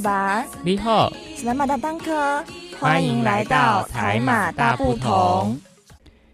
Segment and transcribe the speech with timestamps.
[0.00, 2.44] 爸，你好，是马大当科，
[2.78, 5.58] 欢迎来到台马大不同。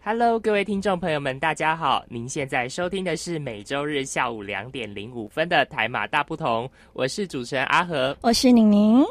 [0.05, 2.05] Hello，各位听众朋友们，大家好！
[2.09, 9.05] 您现在收听的是每周日下午两点零五分的台马大不同，我是主持人阿和，我是宁宁。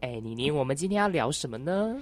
[0.00, 1.96] 哎，宁宁，我们今天要聊什么呢？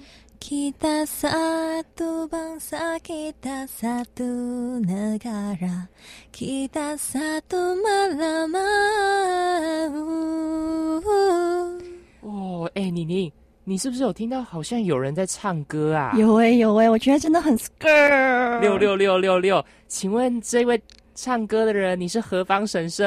[12.21, 13.31] 哦，哎，宁宁。
[13.65, 16.11] 你是不是有听到好像有人在唱歌啊？
[16.17, 18.59] 有哎有哎，我觉得真的很 skr。
[18.61, 20.81] 六六六六六，请问这位
[21.13, 23.05] 唱歌的人你是何方神圣？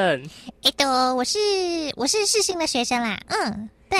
[0.61, 1.37] 哎，都我是
[1.97, 3.19] 我是世新的学生啦。
[3.27, 3.99] 嗯，对。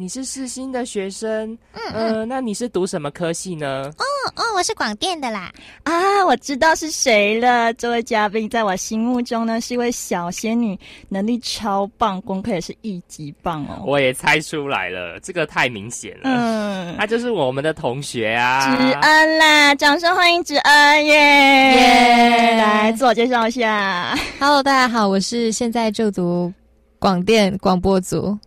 [0.00, 3.90] 你是世新的学生，嗯嗯，那你是读什么科系呢？
[3.98, 4.04] 哦
[4.36, 5.50] 哦，我是广电的啦。
[5.82, 7.74] 啊，我知道是谁了。
[7.74, 13.82] 这位嘉宾在我心目中呢是一位小仙女，能力超棒，功课也是一级棒哦。
[13.84, 16.20] 我也猜出来了，这个太明显了。
[16.26, 21.12] 嗯，他就是我们的同学啊，芷恩啦，掌声欢迎芷恩耶！
[21.12, 24.16] 耶，来自我介绍一下。
[24.38, 26.54] Hello，大家好，我是现在就读
[27.00, 28.38] 广电广播组。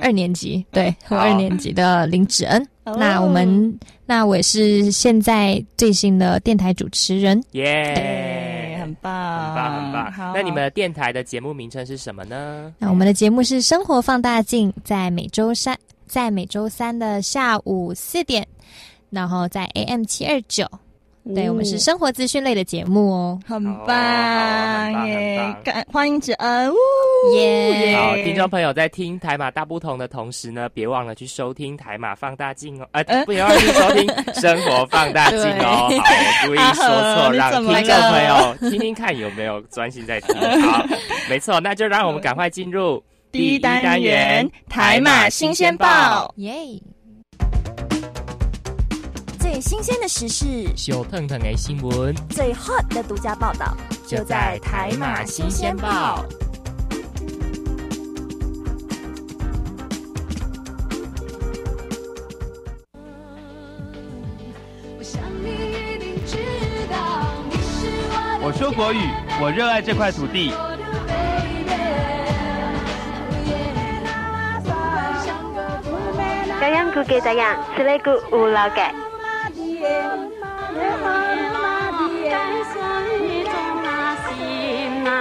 [0.00, 2.66] 二年级，对我二年级的林芷恩。
[2.84, 7.42] 那我们，那我也是现在最新的电台主持人。
[7.52, 10.12] 耶，很棒，很棒，很棒。
[10.12, 12.72] 好那你们的电台的节目名称是什么呢？
[12.78, 15.76] 那我们的节目是《生活放大镜》，在每周三，
[16.06, 18.46] 在每周三的下午四点，
[19.10, 20.66] 然后在 AM 七二九。
[21.34, 25.54] 对我们是生活资讯类的节目哦，很棒耶！
[25.62, 26.72] 感欢迎子恩，
[27.34, 27.96] 耶！
[27.96, 35.64] 好，听众朋友在听台马大不同的同时呢，别忘了去收听台马放大镜哦，呃，不要忘记收听生活放大镜哦。
[35.64, 36.84] 好，我故意说
[37.14, 40.34] 错，让听众朋友听听看有没有专心在听。
[40.62, 40.84] 好，
[41.28, 46.54] 没错，那就让我们赶快进入第一单元台马新鲜报，耶！
[49.58, 50.46] 最新鲜的时事，
[50.76, 53.76] 小腾腾的新闻，最 hot 的独家报道，
[54.06, 56.24] 就在台马新鲜报。
[68.40, 69.00] 我说国语，
[69.42, 70.52] 我热爱这块土地。
[76.60, 78.94] 这样古给这样，吃那个无老改。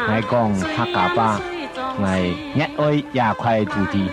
[0.08, 1.40] 爱讲客家话，
[2.04, 2.64] 爱热
[3.44, 4.10] 爱土地。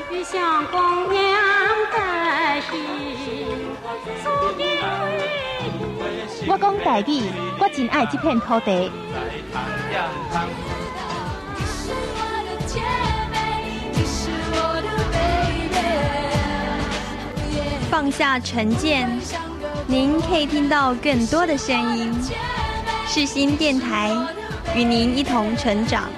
[6.47, 6.77] 我讲
[7.59, 8.93] 我真爱这片土地。
[17.91, 19.09] 放下成见。
[19.87, 22.11] 您可以听到更多的声音，
[23.07, 24.11] 世新电台
[24.75, 26.11] 与您一同成长。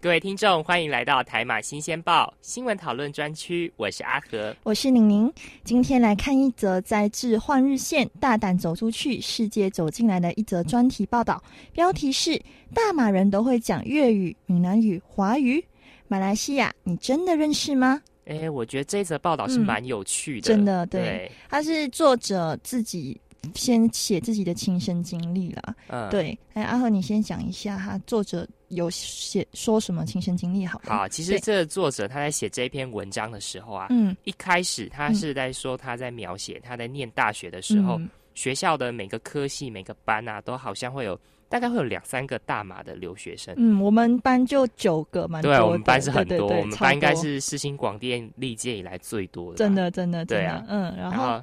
[0.00, 5.30] 各位听众，欢迎来到台马新鲜报新闻讨论专区，我是阿和，我是宁宁。
[5.62, 11.42] 今天来看一则在置换日线大胆走出去，世界走进来的一则专题报道，
[11.74, 12.40] 标题是
[12.72, 15.62] “大马人都会讲粤语、闽南语、华语”。
[16.14, 18.00] 马来西亚，你真的认识吗？
[18.26, 20.86] 哎，我觉得这则报道是蛮有趣的，真的。
[20.86, 23.20] 对，他是作者自己
[23.56, 25.74] 先写自己的亲身经历了。
[25.88, 26.38] 嗯，对。
[26.52, 30.64] 哎，阿和，你先讲一下，他作者有写说什么亲身经历？
[30.64, 31.08] 好，好。
[31.08, 38.00] 其实这作者他在写这篇文章的时候啊，嗯，一开始他是在说他在描写他在念大学的时候，
[38.34, 41.18] 学校的每个科系、每个班啊，都好像会有。
[41.54, 43.54] 大概会有两三个大马的留学生。
[43.56, 49.56] 嗯，我们班就九个，蛮对，我们班是很多，我们班应该是世新广电历届以来最多的。
[49.56, 51.40] 真的，真的，对啊，嗯，然后，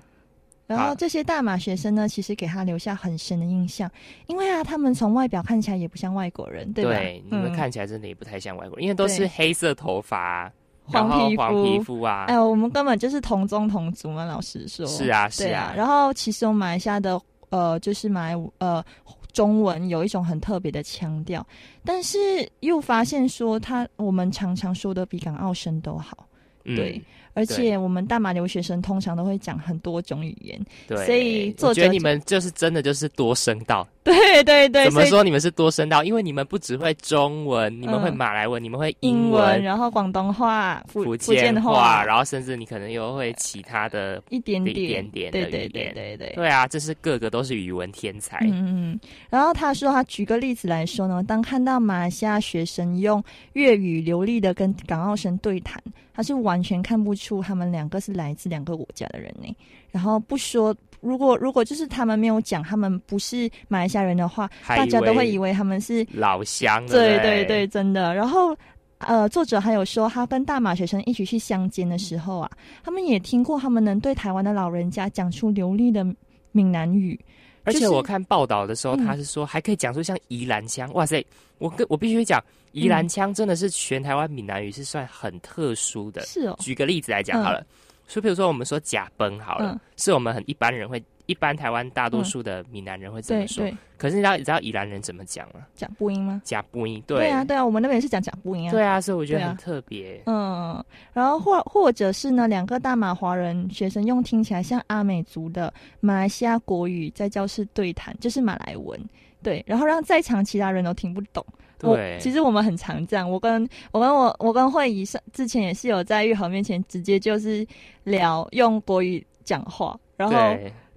[0.68, 3.90] 然后这些大马学生呢，其实给他留下很深的印象，
[4.28, 6.92] 因为啊，他们从外表看起来也不像外国人，对吧？
[6.92, 10.52] 对，你们看起来真的也不太像外国人，因为都是黑色头发、
[10.84, 12.26] 黄皮肤、黄皮肤啊。
[12.28, 14.86] 哎，我们根本就是同宗同族嘛，老实说。
[14.88, 15.74] 是啊，是啊。
[15.74, 17.18] 然后，其实我们马来西亚的
[17.48, 18.84] 呃，就是马来呃。
[19.34, 21.46] 中文有一种很特别的腔调，
[21.86, 22.18] 但是
[22.60, 26.28] 又发现说他我们常常说的比港澳生都好，
[26.64, 27.02] 对，
[27.34, 33.88] 而且我们大马留学生通常都会讲很多种语言，对，所以我觉得你们就是真的就是多声道。
[34.04, 36.04] 对对对，怎么说你们是多声道？
[36.04, 45.52] 因为你们不只会中文，你们会马来文，你们会英文，然后广东话、福建话，然后甚至你可能又会其他的一点点、一点点的语言。
[45.52, 48.40] 对对对对对啊，这是个个都是语文天才。
[48.42, 49.00] 嗯嗯。
[49.30, 53.24] 然后他说，他举个例子来说呢，当看到马来西亚学生用
[53.54, 55.80] 粤语流利的跟港澳生对谈，
[56.12, 59.56] 他是完全看不出他们两个是来自两个国家的人呢。
[59.92, 60.76] 然后不说。
[61.02, 66.86] 如果如果就是他们没有讲他们不是马来西亚人的话，大家都会以为他们是老乡。
[66.88, 68.14] 对对对，真的。
[68.14, 68.56] 然后，
[69.00, 72.50] 呃，作者还有说，他跟大马学生一起去乡间的时候啊，
[72.84, 76.06] 他们也听过他们能对台湾的老人家讲出流利的
[76.52, 77.20] 闽南语。
[77.64, 80.92] 而且我看报道的时候，他是说还可以讲出像宜兰腔。
[80.94, 81.24] 哇塞，
[81.58, 86.22] 我跟我必须讲，宜兰腔真的是全台湾闽南语是算很特殊的。
[86.22, 86.56] 是哦。
[86.60, 87.66] 举个例子来讲好了。
[88.12, 93.66] 就比如说，我们说假崩好了，是我们很一般人会，一般台湾大多数的闽南人会这么说。
[93.98, 95.66] 可是你知道，你知道宜兰人怎么讲吗？
[95.74, 96.42] 假布音吗？
[96.44, 98.72] 假布音，对啊，对啊，我们那边是讲假布音啊。
[98.72, 100.22] 对啊，所以我觉得很特别。
[100.26, 109.00] 嗯，然后或或者是呢，两个大马华人学生用听起来像阿美族的马来西亚国语在教室对谈，就是马来文，
[109.42, 111.46] 对，然后让在场其他人都听不懂。
[111.82, 113.30] 对，其实我们很常这样。
[113.30, 117.66] 我跟我跟我我跟会议上之前也是有在玉豪面前直接就是
[118.04, 120.36] 聊用国语讲话，然后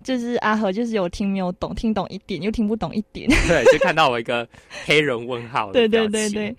[0.03, 3.29] 就是阿和就是有听没有懂，听懂一点又听不懂一点。
[3.49, 4.47] 对， 就看到我一个
[4.85, 5.73] 黑人问号。
[5.73, 6.57] 对对对对，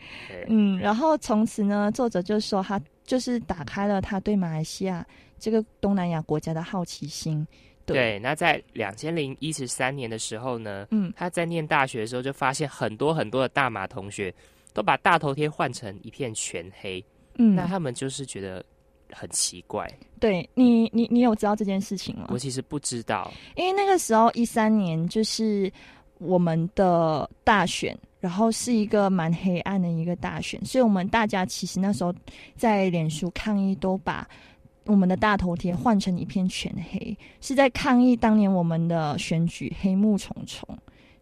[0.47, 5.05] 嗯，然后从此呢，作者就说他就是打开了他对马来西亚
[5.37, 7.45] 这个东南亚国家的好奇心。
[7.93, 14.33] 对，那在两千零一十三年的时候呢，嗯，他在念大学的时候就发现很多很多的大马同学
[14.73, 17.03] 都把大头贴换成一片全黑，
[17.37, 18.65] 嗯，那他们就是觉得
[19.11, 19.87] 很奇怪。
[20.19, 22.25] 对你，你你有知道这件事情吗？
[22.29, 25.71] 我其实不知道，因为那个时候一三年就是
[26.17, 32.11] 我们的大选，然后是一个蛮黑暗的一个大选，所以我们大家其实那时候
[32.55, 34.27] 在脸书抗议都把。
[34.85, 40.77] 我们的大头贴换成一片全黑，是在抗议当年我们的选举黑幕重重。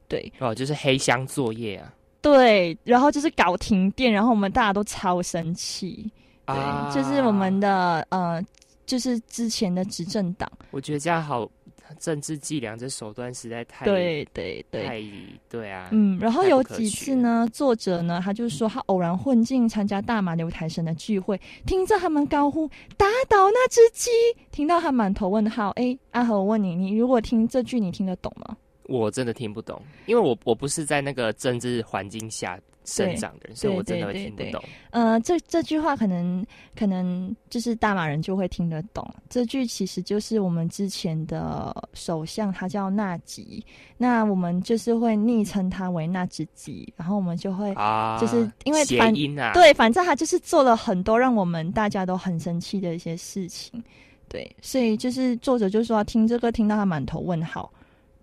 [0.07, 1.93] 对，哦，就是黑箱作业啊。
[2.21, 6.09] 对，然后就是搞停电，然后我们大家都超生气。
[6.45, 8.41] 对，就是我们的呃，
[8.85, 10.49] 就是之前的执政党。
[10.71, 11.49] 我觉得这样好。
[11.99, 15.01] 政治伎俩这手段实在太对对对太
[15.49, 22.67] 对啊，嗯，然后有几次呢，作者呢，他就说他偶然混进参加大马牛台神的聚会，听着他们高呼
[22.97, 24.09] 打倒那只鸡，
[24.51, 25.69] 听到他满头问号。
[25.71, 28.57] 哎，阿和，我问你，你如果听这句，你听得懂吗？
[28.85, 32.59] 我真的听不懂，因为我我不是在那个政治环境下。
[32.85, 34.61] 生长的人，所以我真的会听不懂。
[34.89, 36.45] 呃，这这句话可能
[36.75, 39.09] 可能就是大马人就会听得懂。
[39.29, 43.65] 这句其实就是我们之前的首相，他叫纳吉，
[43.97, 53.81] 那我们就是会昵称他为那只鸡，然后我们就会啊，就是因为反音啊，对，反正他就是做了很多让我们大家都很生气的一些事情，
[54.27, 57.71] 对，所以就是作者就说听这个听到他满头问号。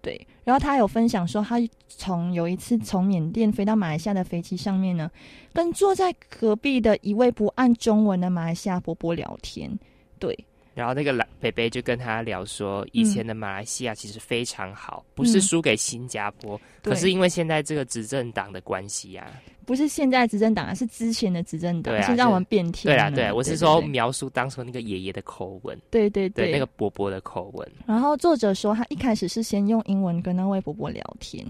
[0.03, 1.57] 对，然后他有分享说，他
[1.89, 5.11] 从有一次从缅甸飞到马来西亚的飞机上面呢，
[5.53, 9.79] 跟坐在隔壁的一位不按中文的马来西亚伯伯聊天。
[10.19, 10.39] 对，
[10.75, 19.27] 然后那个北北就跟他聊说，以前的马来西亚其实非常好，不是输给新加坡，可是因为现在这个执政党的关系呀。
[19.67, 22.93] 不是现在执政党啊，是之前的执政党，是让我们变天。
[22.93, 25.79] 对啊，对，我是说描述当初那个爷爷的口吻。
[25.91, 27.69] 对对对，那个伯伯的口吻。
[27.87, 31.47] 然后作者说，他一开始是先用英文跟那位伯伯聊天，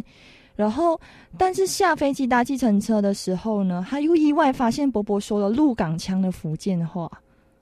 [0.55, 1.01] 然后
[1.39, 7.11] 但是下飞机搭计程车的时候呢，他又意外发现伯伯说了鹿港腔的福建话。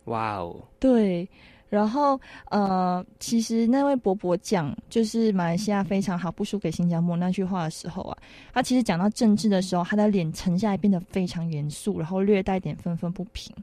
[0.08, 0.56] 哇哦！
[0.78, 1.28] 对。
[1.70, 2.18] 然后，
[2.50, 8.16] 呃，其实那位伯伯讲，就是马来西亚非常好，不输给新加坡那句话的时候啊，
[8.54, 13.54] 他其实讲到政治的时候，他的脸沉下来，变得非常严肃，然后略带点愤愤不平。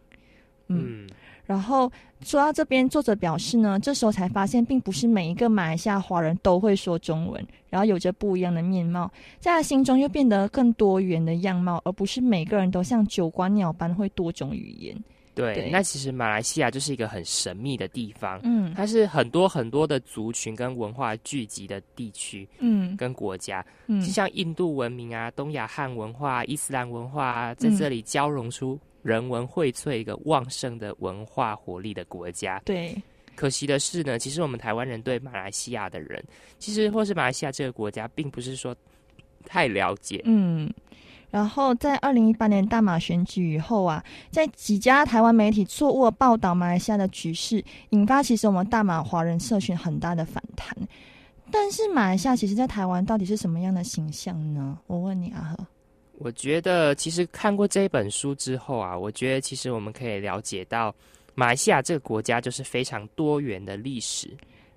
[0.68, 1.10] 嗯，
[1.48, 14.96] 然后说到这边，作者表示呢，这时候才发现，并不是每一个马来西亚华人都会说中文，然后有着不一样的面貌，在他心中又变得更多元的样貌，而不是每个人都像九官鸟般会多种语言。
[15.36, 32.62] 对，那其实马来西亚就是一个很神秘的地方，嗯，它是很多很多的族群跟文化聚集的地区，嗯，跟国家，嗯，就像印度文明啊、东亚汉文化、伊斯兰文化啊，在这里交融出人文荟萃一个旺盛的文化活力的国家。
[32.64, 32.96] 对，
[33.36, 36.24] 可惜的是呢，其实我们台湾人对马来西亚的人，
[36.58, 38.74] 其实或是马来西亚这个国家，并不是说
[39.46, 40.74] 太了解，嗯。
[41.36, 44.02] 然后在二零一八年大马选举以后啊，
[44.32, 50.74] 在几家台湾媒体错误报道马来西亚的局势，引发其实我们大马华人社群很大的反弹。
[51.52, 54.78] 但是马来西亚其实，在台湾到底是什么样的形象呢？
[54.88, 55.58] 我问你阿和。
[56.20, 60.96] 我觉得其实看过这本书之后啊，我觉得其实我们可以了解到，
[61.34, 64.32] 马来西亚这个国家就是非常多元的历史。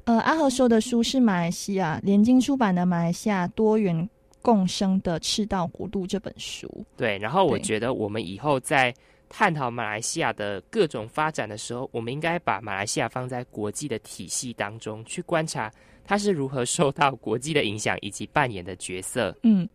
[0.07, 4.09] 呃，阿和说的书是马来西亚联经出版的《马来西亚多元
[4.43, 6.85] 共生的赤道国度》这本书。
[6.97, 8.95] 对，然后我觉得我们以后在
[9.29, 15.71] 探讨马来西亚的各种发展的时候，我们应该把马来西亚放在国际的体系当中去观察。
[16.09, 19.37] 他是如何受到国际的影响以及扮演的角色？
[19.43, 19.69] 嗯，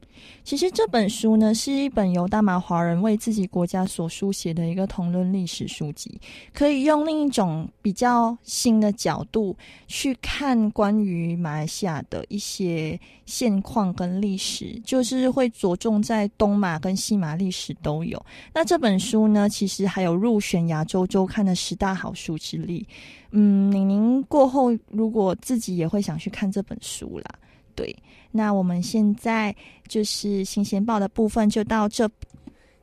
[0.43, 6.19] 其实这本书呢是一本由大马华人为自己国家所书写的一个同论历史书籍，
[6.51, 9.55] 可以用另一种比较新的角度
[9.87, 18.19] 去看关于马来西亚的一些现况跟历史，就是会着重在东马跟西马历史都有。
[18.51, 22.87] 那这本书呢，其实还有入选亚洲周刊的十大好书之力。
[23.35, 27.25] 嗯，宁宁过后如果自己也会想去看这本书啦。
[27.73, 27.95] 对，
[28.29, 29.55] 那我们现在
[29.87, 32.07] 就是新鲜报的部分就到这，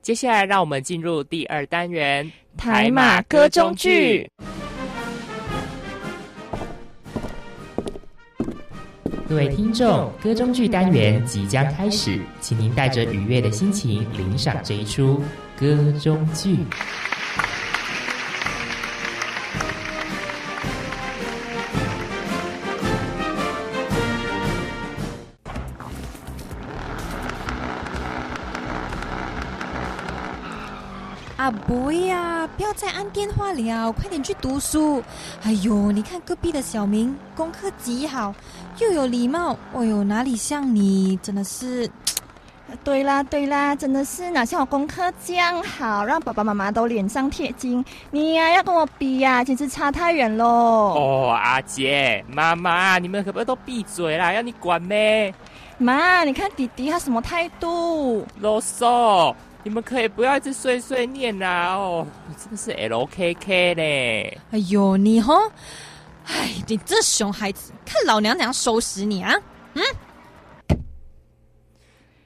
[0.02, 4.28] 接下来让我们进入第二单元台马歌中剧。
[9.28, 15.22] 各位听众，歌中剧单元即将开始，请您带着愉悦的心情领赏这一出
[15.56, 16.56] 歌中剧。
[31.40, 35.02] 啊不呀，不要再按电话了，快点去读书。
[35.42, 38.34] 哎呦，你看隔壁的小明，功课极好，
[38.78, 39.56] 又有礼貌。
[39.72, 41.18] 哎呦，哪里像你？
[41.22, 41.90] 真的是。
[42.84, 47.82] 对啦对啦，真的是哪像我功课这样好，让爸爸妈妈都脸上贴金。
[48.10, 50.44] 你呀，要跟我比呀，简直差太远喽。
[50.46, 54.30] 哦，阿姐，妈妈，你们可不可以都闭嘴啦？
[54.30, 55.34] 要你管咩？
[55.78, 58.26] 妈，你看弟弟他什么态度？
[58.40, 59.34] 啰嗦。
[59.62, 61.74] 你们可以不要一直碎碎念呐！
[61.76, 64.38] 哦，你真的是 LKK 嘞！
[64.52, 65.34] 哎呦，你哈，
[66.26, 69.34] 哎，你这熊孩子，看老娘怎样收拾你啊！
[69.74, 69.82] 嗯，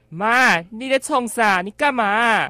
[0.09, 1.61] 妈，你在冲啥？
[1.61, 2.49] 你干嘛？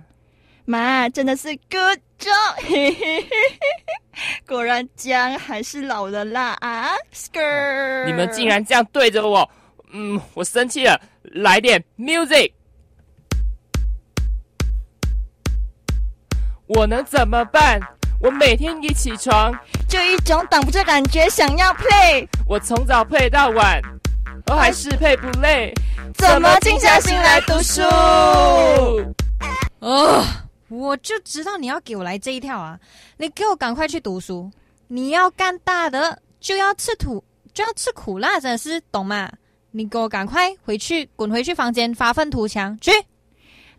[0.66, 3.26] 妈，真的是 good job！
[4.48, 9.50] 果然姜还是老的辣啊！skr，你们竟然这样对着我，
[9.92, 12.52] 嗯，我生气了，来点 music。
[16.68, 17.80] 我能怎么办？
[18.20, 19.54] 我每天一起床
[19.88, 22.28] 就一种挡不住感觉，想要 play。
[22.48, 23.80] 我从早 play 到晚，
[24.48, 25.72] 我还是 play 不累，
[26.16, 27.84] 怎么静下心来读书？
[29.80, 30.26] 哦，
[30.70, 32.80] 我就知道你要给我来这一跳啊！
[33.18, 34.50] 你给我赶快去读书！
[34.88, 39.32] 你要干大的就要吃土，就要吃苦辣，真的是懂吗？
[39.70, 42.92] 你给我赶快回去，滚回去房间发愤图强去。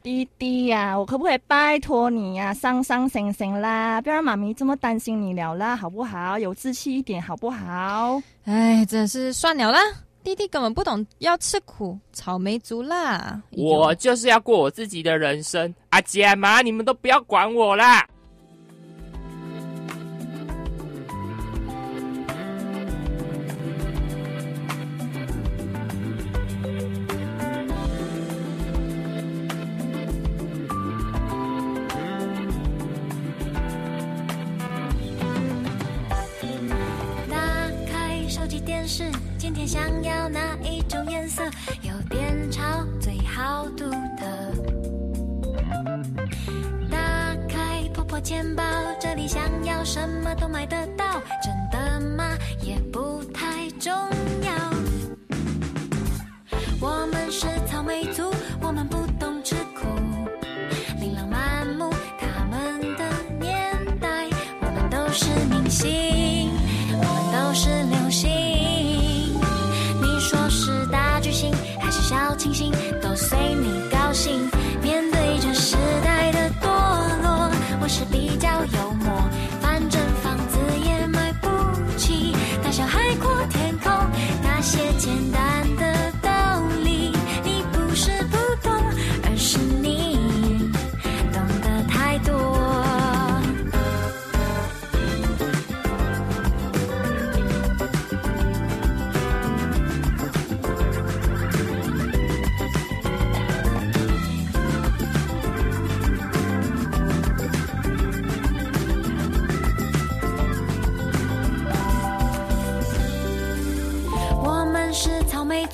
[0.06, 6.38] 弟弟呀，我可不可以拜托你呀，上上星星啦，不要让妈咪这么担心你了啦，好不好？
[6.38, 8.22] 有志气一点，好不好？
[8.44, 9.80] 哎，真是算了啦，
[10.22, 13.42] 弟弟根本不懂要吃苦，草莓族啦。
[13.50, 18.06] 我就是要过我自己的人生，阿姐妈，你们都不要管我啦。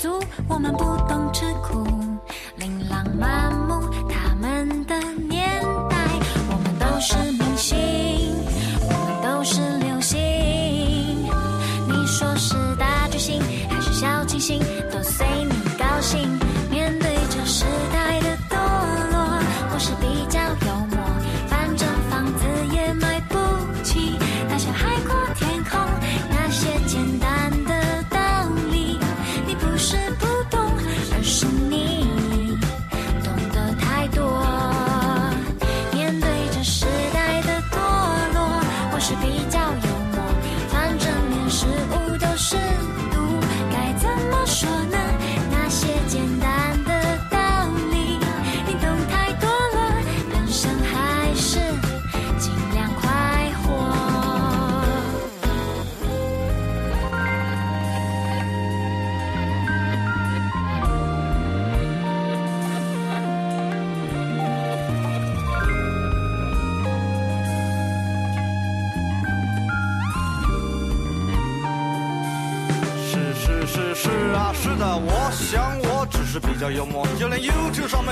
[0.03, 1.92] 足我们不懂吃苦。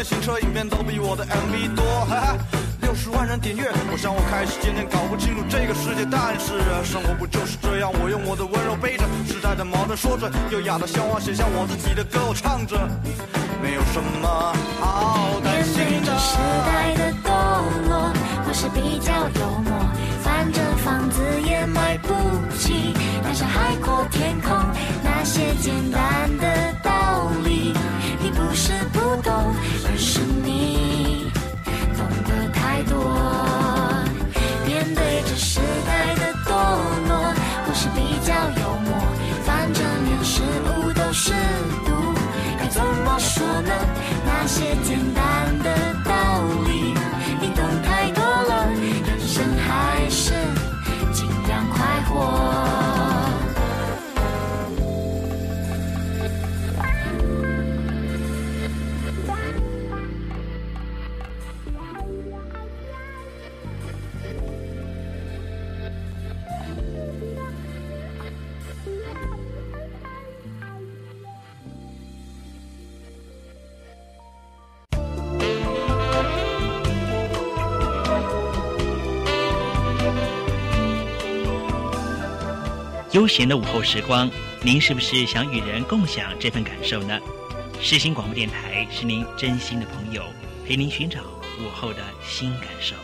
[0.03, 2.37] 行车影片都比我的 MV 多，哈哈。
[2.83, 7.93] 六十万人点阅，我想我开始渐渐搞不清楚这个世界，但是生活不就是这样？
[8.03, 12.77] 我用我的温柔背着时代的矛盾，说着优雅的笑话，写下我自己的歌，我唱着，
[13.63, 15.50] 没有什么好的。
[44.51, 45.90] 些简单的
[83.21, 84.31] 悠闲的午后时光，
[84.63, 87.21] 您是不是想与人共享这份感受呢？
[87.79, 90.23] 世新广播电台是您真心的朋友，
[90.67, 91.21] 陪您寻找
[91.59, 92.97] 午后的新感受。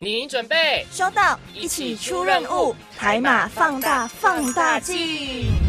[0.00, 5.59] 您准备收到，一起出任务，海马放大放大镜。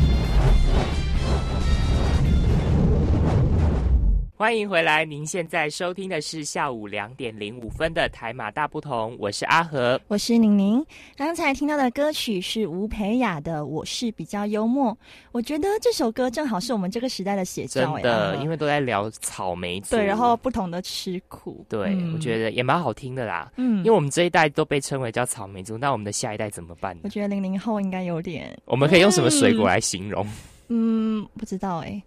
[4.41, 10.84] 欢迎回来，您现在收听的是下午两点零五分的台马大不同，我是阿和，我是宁宁。
[11.15, 14.91] 刚才听到的歌曲是吴培雅的《我是比较幽默》，
[15.32, 17.93] 我觉得这首歌正好是我们这个时代的写照。
[17.93, 23.51] 真的，因为都在聊草莓族，对，然后不同的吃苦，对、嗯我觉得也蛮好听的啦。
[23.58, 27.10] 嗯因为我们这一代都被称为叫草莓族，那我们的下一代怎么办呢我？
[27.10, 30.25] 觉得零零后应该有点，我们可以用什么水果来形容？
[30.69, 32.01] 嗯，不知道哎、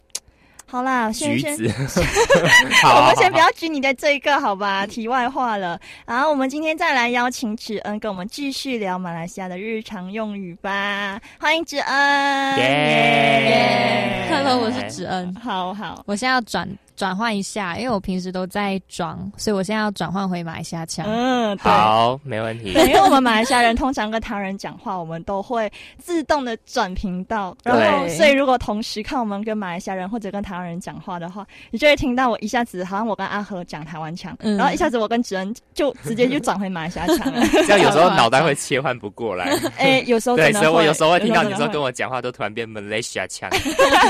[0.67, 2.03] 好啦，先先橘子。
[2.85, 4.85] 我们先不要举你的这一个，好吧？
[4.87, 5.79] 题外话了。
[6.05, 11.21] 然后我们今天再来邀请芷恩跟我们继续聊马来西亚的日常用语吧。
[11.39, 15.33] 欢迎芷恩，耶 Hello，我是芷恩。
[15.37, 21.05] 好好，我现在要转转换一下，因为我平时都在装，所以我现在要转换回马来西亚腔。
[21.09, 22.69] 嗯，好，没问题。
[22.71, 37.45] 因为我们马来西亚人通常跟台湾人讲话，我们都会自动的转频道，然后所以如果同时看我们跟马来西亚人或者跟台湾人讲话的话，你就会听到我一下子好像我跟阿和讲台湾腔，嗯然后一下子我跟子恩就直接就转回马来西亚腔了。
[37.67, 39.47] 这样有时候脑袋会切换不过来。
[39.79, 43.51] 哎、有时候 对，真的会所以我有时候会听到你说跟我讲话都突然变 Malaysia 腔，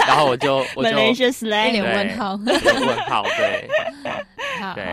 [0.06, 2.38] 然后我就我就 Malaysia slang 问号
[2.80, 3.68] 问号，对
[4.60, 4.84] 好对。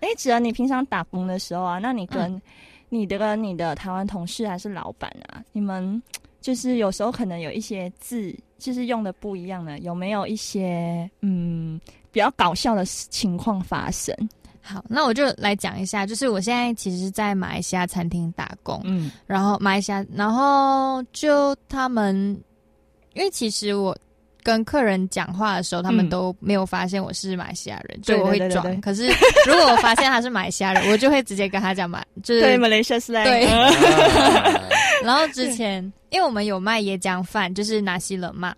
[0.00, 2.42] 哎，芷恩，你平常打工的时候啊，那你嗯跟
[2.88, 6.00] 你的跟你的台湾同事还是老板啊，你们
[6.40, 11.80] 就是有时候可能有一些字就是用的不一样的，有没有一些嗯
[12.12, 14.14] 比较搞笑的情况发生？
[14.62, 22.16] 好，那我就来讲一下，就是我现在其实是在马来西亚餐厅打工，嗯然后马来西亚，然后就他们，
[23.14, 23.96] 因为其实我
[24.48, 28.80] 跟客人讲话的时候，他们都没有发现我是马来西亚人，就我会装。
[28.80, 29.06] 可是
[29.46, 33.24] 如果我发现他是马来西亚人， 我就会直接跟他讲马，就是对马来西亚 slang。
[33.24, 33.44] 对。
[35.04, 38.54] 然后之前，因为我们有卖椰浆饭，就是拿西冷嘛，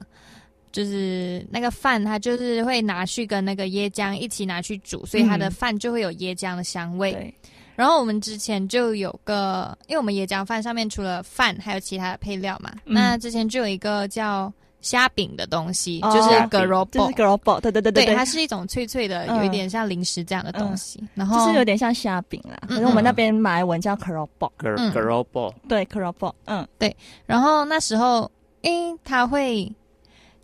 [0.71, 7.35] 就是那个饭，它就是会拿去跟那个椰浆一起拿去煮，所以它的饭就会有椰浆的香味。
[7.75, 12.71] 然后我们之前就有个，因为我们椰浆饭上面除了饭，还有其他的配料嘛。
[12.85, 21.03] 那之前就有一个叫虾饼的东西，就是 g r o b o 就是 g r o b o 对对对对，它是一种脆脆的，有一点像零食这样的东西。
[21.15, 26.29] 然后就是有点像虾饼啦，可是我们那边马来文叫 g r o b o g r o b o 对 g r o b
[26.29, 26.95] o 嗯对。
[27.27, 28.31] 然后那时候，
[28.63, 29.71] 诶，它会。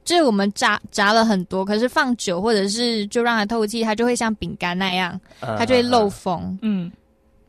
[0.04, 6.56] 就是我们炸炸了很多，可是放久或者是就让它透气，它就会像饼干那样，它就会漏风。
[6.62, 6.88] 嗯，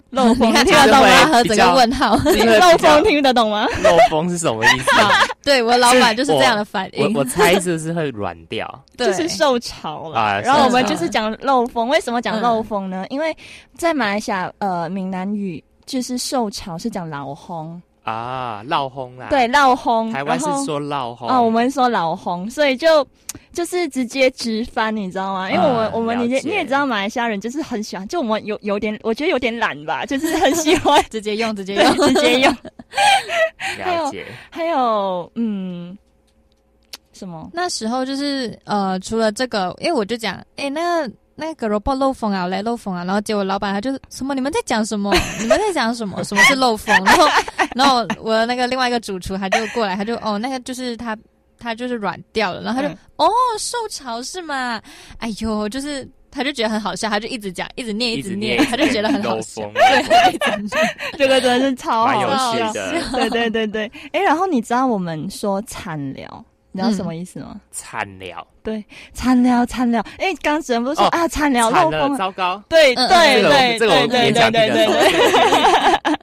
[0.09, 1.25] 漏风听得懂吗？
[1.27, 2.15] 和整个问号，
[2.59, 3.67] 漏风听得懂吗？
[3.83, 4.91] 漏风是什么意思？
[5.43, 7.13] 对我老板就是这样的反应。
[7.13, 8.67] 我我猜是不是会软掉？
[8.97, 10.41] 就是受潮了。
[10.41, 13.05] 然后我们就是讲漏风，为什么讲漏风呢？
[13.09, 13.35] 因为
[13.77, 17.81] 在马来西亚，呃，闽南语就是受潮是讲老轰。
[18.07, 19.27] 啊，老红啊！
[19.29, 20.09] 对，老红。
[20.13, 23.05] 台湾是说老红啊，我们说老红，所以就
[23.51, 25.51] 就是直接直翻，你知道吗？
[25.51, 32.55] 因为我们我们你你也知道，马来西亚人就是很喜欢，就我们有有点，我觉得有点懒吧， 就是很喜欢直接用，直接用，直接用。
[33.83, 34.13] 还有
[34.49, 35.97] 还有嗯，
[37.11, 37.49] 什么？
[37.51, 41.11] 那时候就是呃，除了这个，因为我就讲，哎，那个。
[41.39, 44.33] 那个萝卜漏风啊，来漏风啊，然后结果老板他就什么？
[44.33, 45.13] 你们在讲什么？
[45.39, 46.23] 你们在讲什么？
[46.25, 46.93] 什么是漏风？
[47.05, 47.27] 然后，
[47.75, 51.15] 然后我的那个另外一个主厨他就过来，他就哦，那个就是他，
[51.59, 54.81] 他就是软掉了，然后他就哦，受潮是吗？
[55.19, 59.61] 哎呦，就是他就觉得很好笑，他就一直讲，一直念，一直念，他就觉得很好笑。
[59.75, 60.37] 对，
[61.19, 62.73] 这个真的是超好笑。
[62.73, 66.43] 对对对对，哎，然后你知道我们说惨了。
[66.71, 67.59] 你知道什么意思吗？
[67.71, 69.99] 惨聊，对，惨聊，惨聊。
[70.19, 72.61] 哎，刚主人不是说啊，惨聊，漏风，糟糕。
[72.69, 74.85] 对对对对对对对对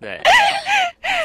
[0.00, 0.20] 对。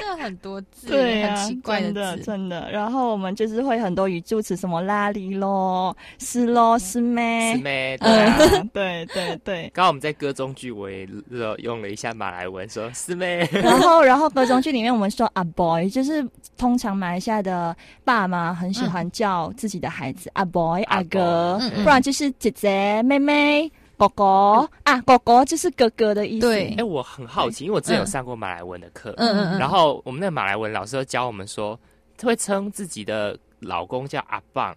[0.10, 2.69] 这很多字，对啊，奇怪的字，真的。
[2.72, 7.54] 然后我们就是会很多语助词，什么拉里咯，是咯，是咩？
[7.54, 7.98] 是咩？
[8.74, 9.63] 对 对对。
[9.74, 11.08] 刚刚我们在歌中句，我也
[11.60, 13.48] 用了一下马来文，说是咩？
[13.54, 23.72] 然后，然后歌中句里面我们说阿 boy，就是通常马来西亚的爸妈很喜欢叫自己的孩子阿 boy 阿哥，不然就是姐姐妹妹。
[23.99, 26.47] 哥哥啊，哥哥就是哥哥的意思。
[26.47, 31.77] 对，哎，我很好奇，因为我之前有上过马来文的课，嗯嗯嗯，然后我们那个马来文老师教我们说，
[32.23, 34.73] 会称自己的老公叫阿棒。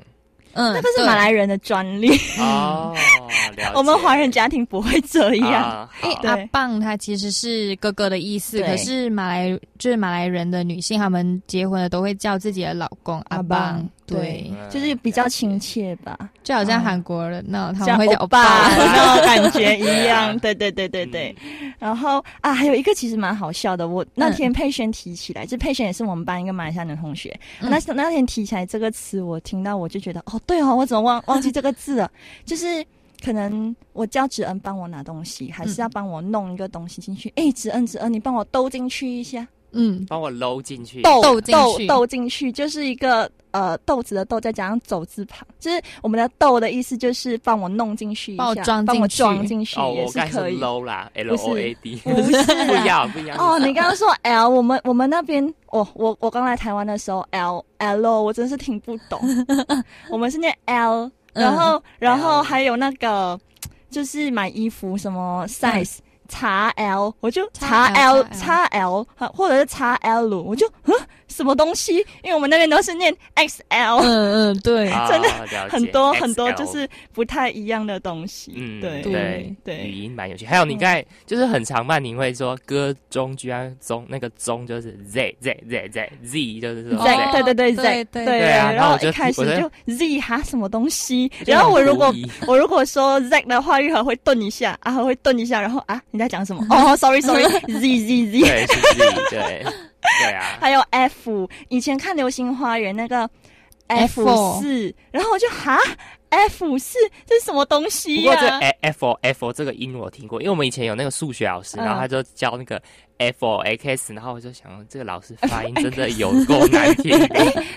[0.55, 2.95] 嗯，那个是马来人的专利哦。
[3.75, 5.89] 我们华人家庭不会这样。
[6.25, 13.89] 阿棒他其实是哥哥的意思，可是马来就是马来人的女性，他们结婚了都会叫自己的老公阿棒。
[14.13, 20.37] 对，就是比较亲切吧，就好像韩国人那他们会叫欧巴那种感觉一样。
[20.41, 21.35] 对对对对对。
[21.79, 27.39] 然后啊，还有一个其实蛮好笑的，我那天佩轩提起来，就佩轩也是我们班一个马来西亚男同学。
[27.61, 32.11] 那那天提起来这个词，我听到我就觉得哦，对哦，我怎么忘忘记这个字了？
[32.45, 32.85] 就是
[33.25, 37.33] 可能我叫子恩帮我拿东西，还是要帮我弄一个东西进去？
[37.37, 39.47] 哎，子恩子恩，你帮我兜进去一下。
[39.75, 50.59] 嗯，帮我搂进去，兜兜兜进去，就是一个呃豆子的豆，再加上走字旁，就是我们的豆的意思，就是帮我弄进去一下，帮我装进去也是可以。
[50.59, 52.33] 搂啦，L O A D，不是
[52.67, 53.39] 不一样不一样。
[53.39, 59.21] 哦，你刚刚说 L，我们我们那边，我我我刚来台湾的时候，L L，我真是听不懂。
[60.11, 63.39] 我们是念 L，然后然后还有那个
[63.91, 65.99] 就是买衣服什么 size。
[66.29, 70.95] 叉 L，我就叉 L 叉 L，或者是叉 L，我就嗯
[71.33, 71.97] 什么东西？
[72.23, 75.29] 因为我们那边都是念 XL，嗯嗯，对， 真的
[75.69, 78.53] 很多很多就是不太一样的东西。
[78.57, 80.47] 嗯，对对对，语音蛮有趣。
[80.47, 88.73] 还有你刚才就是很常慢，你会说歌中居然中那个中就是 Z Z Z Z Z，就是说 Z，对对对 Z，对啊。
[88.73, 91.31] 然后一开始就 Z 哈什么东西？
[91.47, 92.15] 然后我如果
[92.47, 96.23] 我如果说 Z 的话，玉和会顿一下，啊会顿一下，然后啊你。
[96.23, 96.65] 在讲什么？
[96.71, 99.67] 哦，sorry，sorry，z z z，对，是 z，对，
[100.21, 100.57] 对啊。
[100.61, 103.29] 还有 f，以前看《流星花园》那个
[103.87, 105.79] f 四，然后我就哈。
[106.33, 108.23] F 是这是什么东西呀？
[108.23, 112.81] 不过这 F F 这个音我听过，因为我们以前有那个数学老师，然后他就教那个
[113.19, 117.17] F X，然后我就想，这个老师发音 真的有够难听。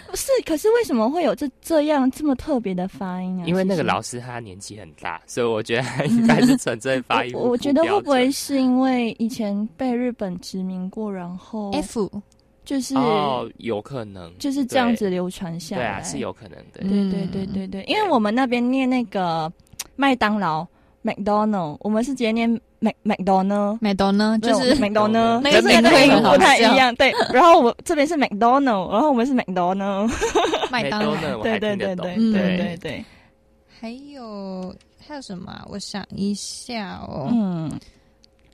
[0.08, 3.44] 不是，可是为什么会有这这样这么特别的发音啊？
[3.46, 7.34] 因为那个老师他年纪很大，所以我觉得他应该是纯粹发音。
[7.38, 12.10] 我觉得会不会是因为以前被日本殖民过，然后 F
[12.66, 16.82] 就是哦，有可能就是这样子流传下来，对啊，是有可能的。
[16.82, 19.52] 对对对对对，因为我们那边念那个
[19.96, 20.66] 麦当劳
[21.04, 22.50] （McDonald），我们是直接念
[22.80, 26.94] Mac McDonald，McDonald 就是 McDonald，那个那个音不太一样。
[26.96, 30.12] 对，然后我这边是 McDonald，然后我们是 McDonald，
[30.72, 33.06] 麦当劳，对对对对对对对。
[33.80, 34.76] 还有
[35.08, 35.64] 还有什么？
[35.70, 37.30] 我想一下哦。
[37.32, 37.72] 嗯。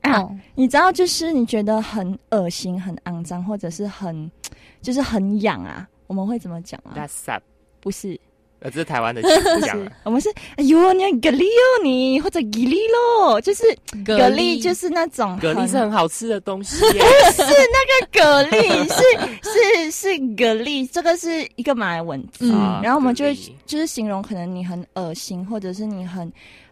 [0.02, 4.30] 啊，你知道，就是你觉得很恶心、很肮脏，或者是很，
[4.82, 7.44] 就是很痒啊，我们会怎么讲啊？That's up，
[7.80, 8.20] 不是，
[8.62, 9.22] 呃，这是台湾的
[9.62, 10.30] 讲， 我们是。
[10.56, 13.64] 哎呦，你蛤蜊哦，你或者蛤蜊咯，就是
[14.06, 22.50] 蛤蜊，就是那种蛤蜊是很好吃的东西， 不是那个蛤蜊， 是是是蛤蜊，这个是一个马来文字，
[22.82, 23.36] 然后我们就会
[23.66, 26.32] 就是形容可能你很恶心，或者是你很。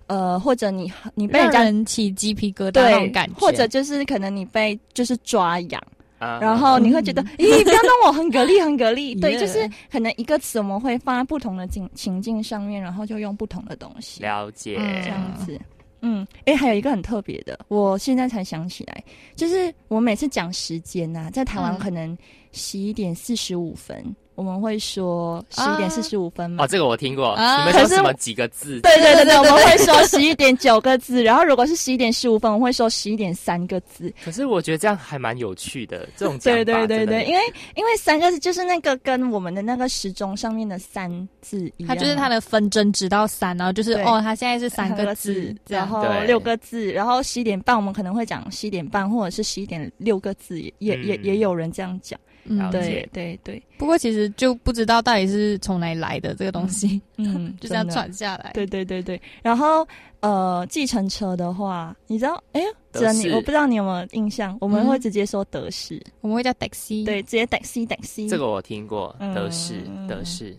[0.09, 5.81] 呃，或者你你被人家起鸡皮疙瘩那种感觉，或者就是可能你被就是抓痒，
[6.17, 9.17] 然后你会觉得，咦，不要弄我，很蛤蜊，很蛤蜊。
[9.21, 14.23] 对，就是可能一个词我们会放在不同的情情境上面，然后就用不同的东西。
[14.23, 15.59] 了解，这样子。
[16.01, 19.03] 嗯，哎，还有一个很特别的，我现在才想起来，
[19.35, 22.17] 就是我每次讲时间呐，在台湾可能
[22.51, 24.03] 十一点四十五分。
[24.39, 26.63] 我们会说十一点四十五分嘛？
[26.63, 27.35] 哦，这个我听过。
[27.35, 28.79] 你们说什么几个字？
[28.79, 31.21] 对对对对，我们会说十一点九个字。
[31.27, 34.13] 然后如果是十一点十五分，我会说十一点三个字。
[34.23, 37.41] 可是我觉得这样还蛮有趣的，这种对对对对，因为
[37.75, 52.17] 因为三个字就是那个跟我们的那个时钟上面的三字一样，它就是它的分针直到三，然后就是哦，它现在是三个字， 然后六个字，然后十一点半我们可能会讲十一点半，或者是十一点六个字，也也也也有人这样讲。
[52.43, 53.61] 嗯，对对对。
[53.77, 58.51] 不过其实就不知道到底是从哪里来的这个东西，嗯， 就这样传下来。
[58.53, 59.21] 对对对对。
[59.41, 59.87] 然后
[60.21, 62.41] 呃，计程车的话，你知道？
[62.53, 64.57] 哎呀，德你我不知道你有没有印象？
[64.59, 68.27] 我们会直接说德式，我们会叫 taxi，对，直接 taxi taxi。
[68.29, 70.49] 这个我听过，德式德式，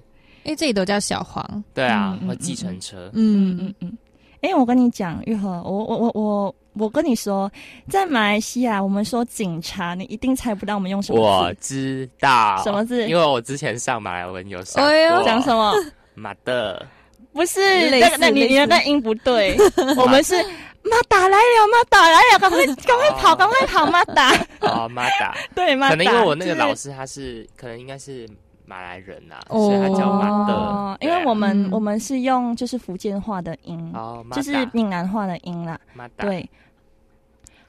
[0.44, 1.64] 因为这里都叫小黄。
[1.74, 3.10] 对啊，和计程车。
[3.12, 3.98] 嗯嗯嗯。
[4.40, 6.54] 哎，我跟你讲，玉和，我我我我。
[6.74, 7.50] 我跟你说，
[7.88, 15.24] 在马来西亚，我们说警察，你一定猜不到我们用什么我知道什么字，因为我之前上马来文有上过。
[15.24, 15.74] 讲什么？
[16.14, 16.86] 马的？
[17.32, 19.56] 不是，那那你你的那音不对。
[19.96, 20.34] 我们是
[20.82, 24.32] 妈打来了，妈打来了，赶快赶快跑，赶快跑，妈打。
[24.60, 25.36] 哦，马打。
[25.54, 25.90] 对，马打。
[25.90, 28.28] 可能因为我那个老师他是，可能应该是。
[28.70, 35.76] 马来人呐所以他叫马德哦因为我们我们是用就是福建话的音哦就是闽南话的音啦
[36.16, 36.48] 对。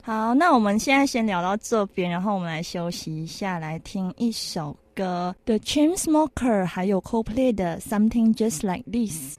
[0.03, 9.37] 好那我们现在先聊到这边然后我们来休息一下来听一首歌 the chain smoker 还有 coplay 的 something just like this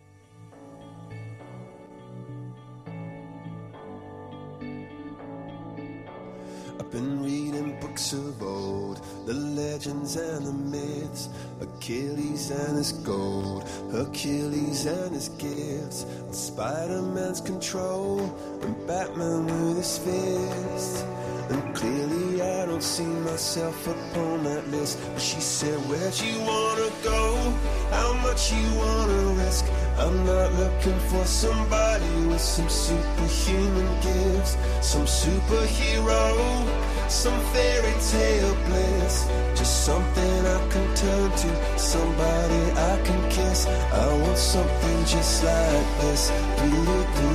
[6.90, 11.28] been reading books of old the legends and the myths,
[11.60, 18.20] Achilles and his gold, Hercules and his gifts, and Spider Man's control,
[18.62, 21.02] and Batman with his fists.
[21.50, 24.98] And clearly I don't see myself upon that list.
[25.12, 27.52] But she said, Where'd you wanna go?
[27.90, 29.66] How much you wanna risk?
[29.98, 36.82] I'm not looking for somebody with some superhuman gifts, some superhero
[37.12, 39.11] some fairy tale bliss.
[39.54, 43.66] Just something I can turn to, somebody I can kiss.
[43.66, 46.22] I want something just like this.
[46.58, 47.28] Do do do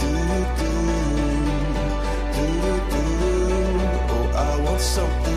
[0.00, 0.12] do
[0.56, 0.72] do do.
[4.14, 5.31] Oh, I want something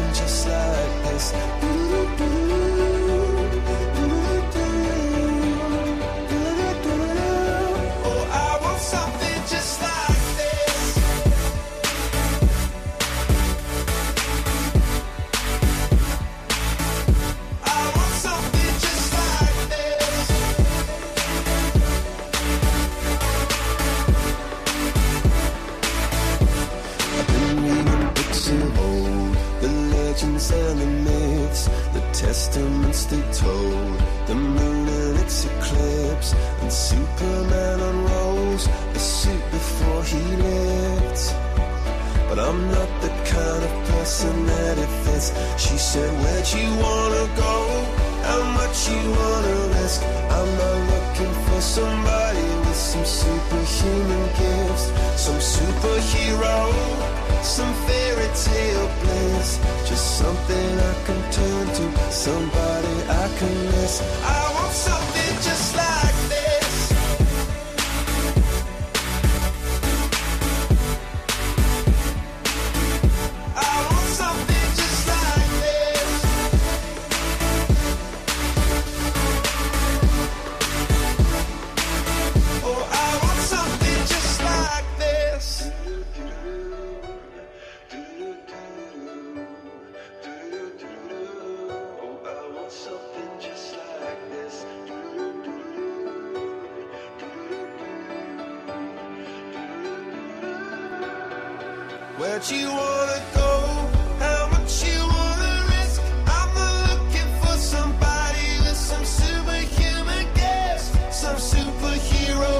[102.17, 103.89] Where'd you wanna go?
[104.19, 106.01] How much you wanna risk?
[106.25, 112.56] I'm not looking for somebody with some superhuman gifts, some superhero,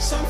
[0.00, 0.24] some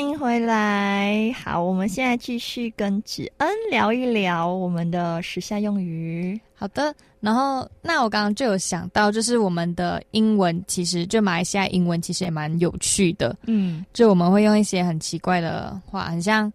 [0.00, 1.30] 欢迎回来。
[1.44, 6.40] 好，我们现在继续跟子恩聊一聊我们的时下用语。
[6.54, 13.36] 好的，然后那我刚刚就有想到，就是我们的英文，其实就马来西亚英文其实也蛮有趣的。
[13.46, 16.50] 嗯，就我们会用一些很奇怪的话，很像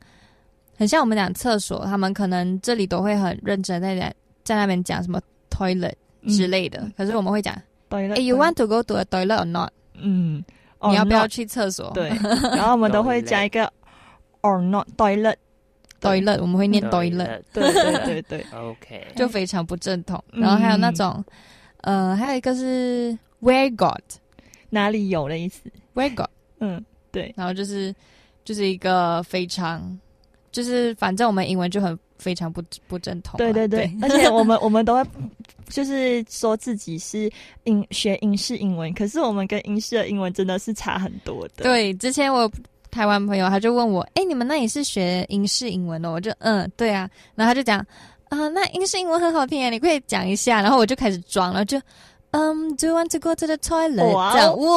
[0.75, 4.11] 很像我们讲厕所，他们可能这里都会很认真在在
[4.43, 5.93] 在那边讲什么 toilet
[6.29, 7.55] 之类的，可是我们会讲，
[7.89, 9.69] 对了哎、y o u want to go to a toilet or not？
[9.93, 10.43] 嗯，
[10.89, 11.91] 你要不要去厕所？
[11.93, 12.09] 对，
[12.55, 13.71] 然后我们都会加一个
[14.41, 15.35] or not toilet。
[16.01, 20.23] toilet，我们会念 Toilet 对对对对， OK，就非常不正统。
[20.33, 20.41] 嗯。
[20.41, 21.23] 然后还有那种，
[21.81, 23.97] 呃，还有一个是 where got
[24.69, 25.61] 哪里有的意思
[25.95, 26.27] ？where got，
[26.59, 27.95] 嗯，对，然后就是
[28.43, 29.97] 就是一个非常，
[30.51, 33.37] 就是反正我们英文就很非常不不正统啊。
[33.37, 35.03] 对对对，而且 我们我们都会
[35.69, 37.31] 就是说自己是
[37.63, 41.63] 英学英式英文，可是我们跟英式的英文真的是差很多的。
[41.63, 42.49] 对，之前我
[42.91, 46.11] 台湾朋友他就问我，哎、你们那里是学英式英文哦？
[46.13, 47.79] 我就嗯，对啊，然后他就讲，
[48.29, 51.79] 啊、那英式英文很好听啊，你可以讲一下，然后我就开始装了，就。
[52.35, 54.11] 嗯、d o you want to go to the toilet？
[54.13, 54.75] 哇哦这样哇，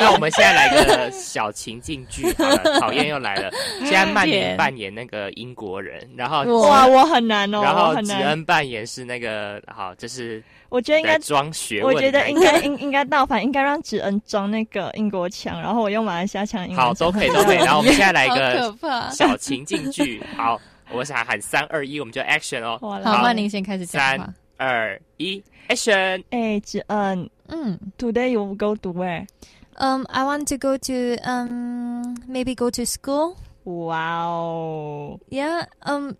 [0.00, 3.48] 那我们现在来个小情境剧好了，讨厌又来了。
[3.80, 8.20] 现在曼 宁扮演那个英国人，然后哇，我很难哦，然后吉我很难。
[8.22, 11.94] 恩扮演是那个好，就是我觉得应该装学我。
[11.94, 16.68] 觉得应该应应该倒反，应该让子恩装那个英国腔，然后我用马来西亚腔。
[16.74, 17.58] 好，都可以，都可以。
[17.58, 20.20] 然后我们现在来一个可怕小情境剧。
[20.36, 22.76] 好，我想喊三二一，我们就 action 哦。
[22.80, 24.34] 好好，曼宁先开始讲三。
[24.61, 26.23] 二一，action！
[26.31, 29.27] 哎，芷恩嗯，Today you go to where？
[29.75, 33.35] 嗯、i want to go to um maybe go to school.
[33.65, 35.65] 哇哦 Yeah.
[35.83, 36.17] Um,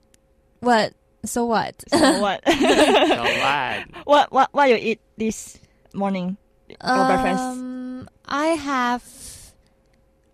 [0.59, 0.93] what?
[1.25, 1.73] So what?
[1.89, 2.41] So what?
[2.45, 3.85] So what?
[4.05, 5.57] what what what you eat this
[5.93, 6.37] morning
[6.81, 7.41] or breakfast?
[7.41, 9.03] Um, I have,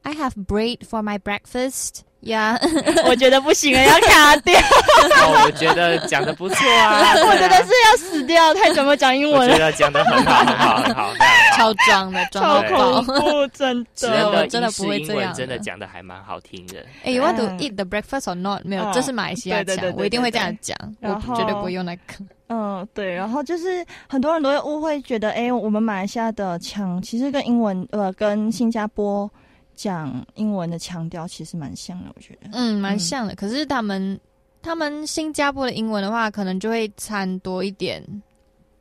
[0.03, 2.03] I have bread for my breakfast.
[2.28, 2.58] Yeah.
[3.08, 4.54] 我觉得不行了，要卡掉。
[4.60, 11.10] 哦，我觉得讲的不错啊， 我觉得是要死掉，太久没有讲英我文了，觉得讲的很好，很好，很好。
[11.56, 13.02] 超装的，装超到爆。
[13.02, 14.30] 恐怖，真的。
[14.30, 16.84] 的英真的不会这样真的讲的还蛮好听的。
[17.02, 18.60] 哎、y o u want to 嗯 eat the breakfast or not？
[18.64, 22.02] 没有，嗯这是马来西亚讲，我一定会这样讲，对我绝对不会用那个。
[22.50, 29.30] 嗯，对，然后就是很多人都会误会，觉得哎，我们马来西亚的腔其实跟英文呃跟新加坡
[29.78, 32.50] 讲英文的腔调其实蛮像的，我觉得。
[32.52, 33.34] 嗯，蛮像的。
[33.36, 34.18] 可是他们，
[34.60, 38.02] 他们新加坡的英文的话，可能就会掺多一点，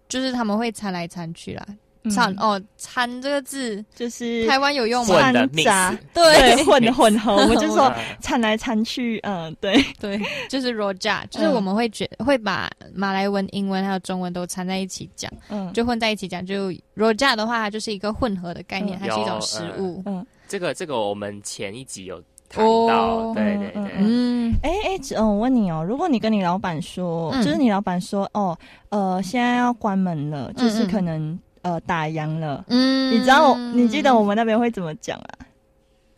[0.09, 1.63] 就是他们会掺来掺去啦。
[2.09, 5.15] 掺、嗯哦，掺这个字就是台湾有用吗？
[5.15, 10.17] 混的掺杂对混 混合，我们就说 嗯掺来掺去，嗯，对，对，
[10.49, 16.45] 就是 roja，就是我们会觉会把马来文、英文还有中文都掺在一起讲，嗯，就混在一起讲。
[16.45, 20.03] 就 roja 的话，它就是一个混合的概念，嗯它是一种有食嗯物。
[20.05, 23.71] 嗯，这个这个我们前一集有谈哦到，对对。
[23.75, 27.43] 嗯对，嗯，哎哎，子嗯，我问你哦，如果你跟你老板说，嗯。
[27.43, 28.57] 就是你老板说，哦，
[28.89, 33.11] 呃，现在要关门了，就是嗯嗯可能呃打烊了，嗯。
[33.13, 35.45] 你知道，你记得我们那边会怎么讲啊？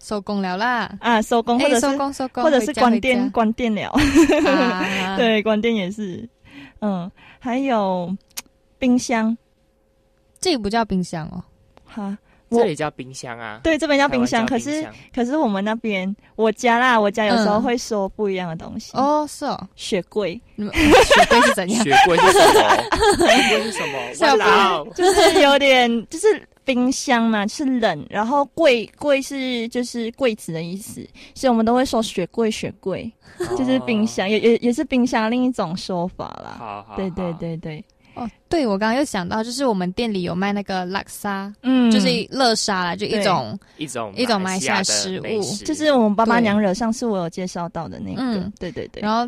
[0.01, 0.95] 收工了啦？
[1.01, 3.89] 啊，收工，或哎者是收工收工，或者是关店，关店了。
[4.45, 5.17] 啊。
[5.17, 6.27] 对，关店也是，
[6.81, 7.09] 嗯，
[7.39, 8.15] 还有
[8.77, 9.35] 冰箱，
[10.39, 11.43] 这个不叫冰箱哦，
[11.85, 12.17] 哈，
[12.51, 13.59] 这里叫冰箱啊。
[13.63, 18.91] 对，这边叫冰箱，可是可是我们那边我家啦，我家有时候嗯会说不一样的东西。
[18.95, 21.83] 哦，是哦，雪柜， 雪柜是怎样？
[21.83, 22.77] 雪柜是什么？
[23.27, 24.13] 雪柜是什么？
[24.13, 33.11] 小哇哦就是有点就是冰箱嘛，是冷，然后柜柜是就是柜子的意思，所以我们都会说雪柜雪柜，
[33.57, 36.55] 就是冰箱，也也也是冰箱另一种说法啦。
[36.59, 37.83] 好好，对对对对，
[38.19, 41.89] 哦，对，我刚刚又想到，就是我们店里有卖那个拉沙，嗯。
[41.89, 48.53] 就是乐沙啦，就一种一种一种马来西亚的食物，就是我们爸妈娘惹上次我有介绍到的那个，嗯。
[48.59, 49.27] 对对对，然后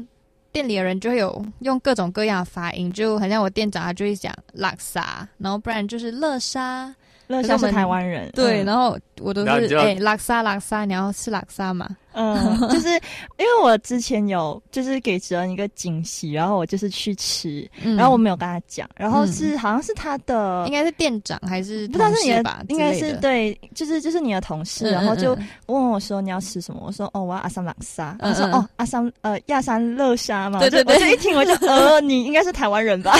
[0.51, 6.93] 店里的人就会有用各种各样的发音，就很像我店长他就会讲拉沙，然后不然就是乐沙。
[7.27, 8.29] 乐沙是台湾人。
[8.33, 8.65] 对，嗯。
[8.65, 11.87] 然后我都是哎拉沙拉沙，你要吃拉沙嘛？
[12.13, 17.95] 嗯， 就是因为我之前有就是给哲恩一个惊喜，然后我就是去吃，嗯。
[17.95, 19.31] 然后我没有跟他讲，然后嗯。
[19.31, 22.65] 是、好像是他的，应该是店长还是不知道是你的？
[22.67, 25.37] 应该是对，就是就是你的同事，嗯然后就
[25.67, 33.15] 问我说你要吃什么，我说哦我要阿三朗沙，他说哦阿三呃亚山乐沙嘛，对对对我就一听我就 呃你应该是台湾人吧，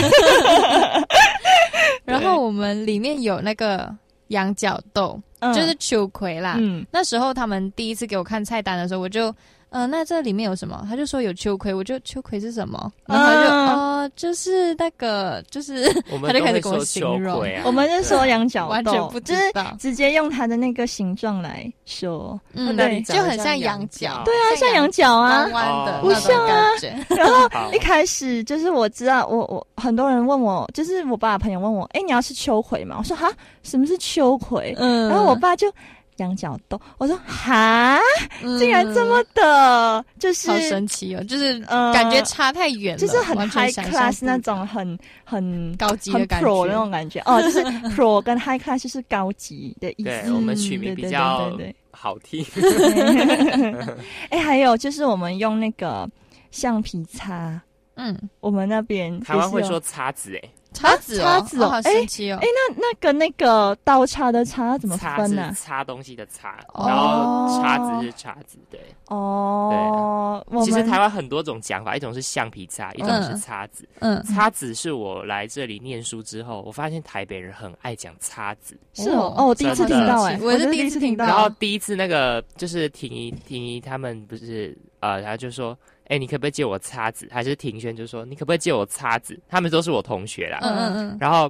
[2.04, 3.90] 然后我们里面有那个
[4.28, 5.24] 羊角豆，嗯
[5.54, 6.56] 就是秋葵啦。
[6.60, 9.34] 嗯那时候他们第一次给我看菜单的时候，我就。
[9.72, 10.86] 呃，那这里面有什么？
[10.88, 12.92] 他就说有秋葵，我就秋葵是什么？
[13.06, 13.68] 然后他就嗯
[14.02, 26.68] 哦、就是那个，就是他就开始跟我形容，啊我们就说羊角豆，完全不知就是道直接用它的那个形状来说，嗯，对就很像羊角，对啊，像羊角啊，弯弯的哦不像啊。
[27.16, 32.96] 然后 一开始就是我知道，我我很多人问我，就是我爸的朋友问我，哎、你要吃秋葵吗？
[33.00, 33.32] 我说哈，
[33.64, 34.76] 什么是秋葵？
[34.80, 35.72] 嗯然后我爸就
[36.18, 37.98] 羊角豆，我说哈，
[38.44, 47.20] 嗯竟然这么的，就是好神奇哦，就是呃感觉差太远了，就是很完全 high class 那种很很高级很的感 pro 那种感觉。
[47.26, 47.64] 哦，就是
[47.96, 50.04] pro 跟 high class 就是高级的意思。
[50.04, 51.76] 对我们取名比较对对对。
[51.92, 52.46] 好听。
[54.30, 56.10] 哎、还有就是我们用那个
[56.50, 57.62] 橡皮擦，
[57.96, 60.50] 嗯，我们那边台湾会说擦子哎，
[60.82, 62.48] 叉子哦，叉子哦，好哎神奇哦哎、。
[62.48, 68.80] 那那个那个刀叉的叉怎么分呢、擦东西的擦，哦然后叉子是叉子，对。
[69.08, 73.88] 哦，对其实台湾很多种讲法，一种是橡皮擦，一种是叉子。
[74.00, 78.78] 嗯，叉子是我来这里念书之后，我发现台北人很爱讲叉子。
[78.94, 81.26] 是哦，哦，我第一次听到、哎，我也是是第一次听到次听到。
[81.26, 85.78] 然后第一次那个就是婷宜婷宜他们不是呃，然后就说，
[86.12, 87.26] 哎、你可不可以借我叉子？
[87.32, 89.40] 还是庭轩就说，你可不可以借我叉子？
[89.48, 90.60] 他们都是我同学啦。
[90.62, 91.50] 嗯嗯嗯，然后，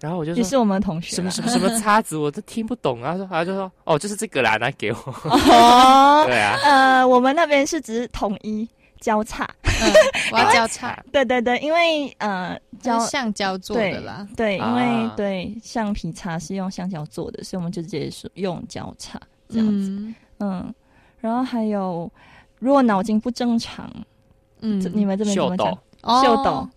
[0.00, 3.00] 然后我就说你是我们同学什么什么什么叉子，我都听不懂。
[3.00, 4.98] 然后说，然后就说，哦，就是这个啦，拿给我。
[5.24, 8.66] 哦， 对啊，呃，我们那边是只是统一
[8.98, 9.92] 交叉，嗯，
[10.32, 14.26] 我要 交叉，对对对，因为呃胶交橡胶做的啦。
[14.34, 19.90] 对，因啊为对橡皮擦是用橡胶做的，所以我们就直接说用交叉这样子。
[19.90, 20.74] 嗯嗯，
[21.20, 22.10] 然后还有，
[22.58, 23.90] 如果脑筋不正常，
[24.60, 24.80] 嗯。
[24.94, 25.78] 你们这边怎秀么讲？
[26.22, 26.68] 秀斗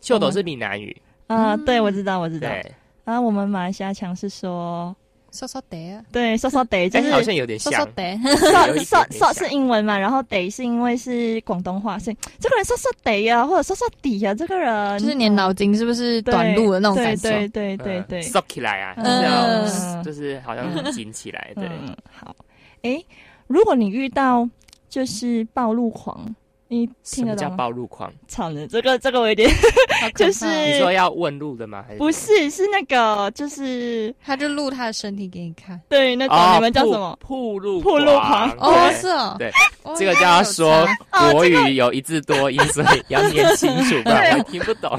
[0.00, 1.64] 秀斗是闽南语，啊、嗯。
[1.64, 2.48] 对，我知道，我知道。
[2.48, 2.72] 对，
[3.04, 4.94] 然后我们马来西亚腔是说，
[5.32, 7.72] 说说得啊，对，说说得，就哎，是好像有点像。
[7.72, 7.92] 说说。
[7.94, 9.34] 得，说有一说点点像。
[9.34, 14.98] 说是英文嘛，然后得是因为是广东话，所以这个人说说得呀，或者说说底呀，这个人。
[14.98, 17.28] 就是你的脑筋是不是短路的那种感受？
[17.28, 19.04] 对对对对对，缩起来啊，嗯。
[19.04, 21.66] 就是要就是好像是紧起来，对。
[21.66, 22.34] 嗯，好。
[22.82, 23.02] 哎，
[23.46, 24.48] 如果你遇到
[24.88, 26.34] 就是暴露狂，
[26.68, 27.56] 你听得懂吗？
[27.56, 28.12] 暴露狂？
[28.26, 29.50] 操呢，这个这个我有点
[30.16, 31.84] 就是你说要问路的吗？
[31.86, 35.80] 还是不是是那个就是他就录他的身体给你看。
[35.88, 37.16] 对那种、哦你们叫什么？
[37.20, 39.50] 铺路铺路狂哦，是哦，对，
[39.82, 44.98] 哦这个就要说哦国语有一字多音，所以要念清楚，不 然我听不懂。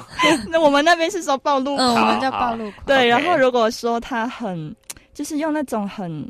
[0.50, 2.86] 那我们那边是说暴露我们叫暴露狂。
[2.86, 3.08] 对。
[3.08, 4.76] 然后如果说他很
[5.14, 6.30] 就是用那种很，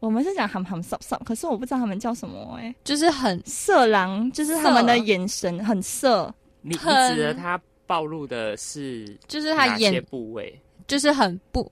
[0.00, 10.58] 我们是讲喊喊扫扫，可是我不知道他们叫什么哎、就是很色狼，就是他们的眼神很色，你你指的他暴露的是就是他眼部位？
[10.86, 11.70] 就是很不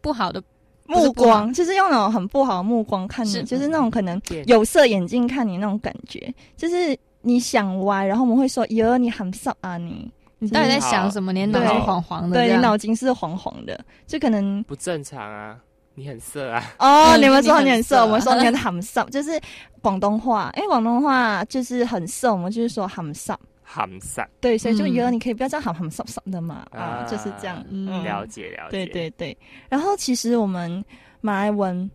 [0.00, 0.42] 不好的
[0.86, 10.10] 目光，就是用那种很不好的目光看你，就是那种可能有色眼镜看你那种感觉，就是你想歪，然后我们会说：“哟，你很色啊你。”
[10.42, 11.32] 你到底在想什么？
[11.32, 15.56] 你的脑筋黄黄的，对你脑筋是黄黄的，就可能不正常啊！
[15.94, 16.62] 你很色啊！
[16.78, 19.40] 哦，嗯 你们说你很色，我们说你很很色，就是
[19.80, 28.84] 广东话，因为广东话就是很色，我们就是说很色，含色对，所以就觉得，你可以不要这样很很色色的嘛，啊啊，就是这样，嗯嗯，了解了解。
[28.84, 29.36] 对对对，
[29.68, 30.82] 然后其实我们
[31.20, 31.90] 马来文，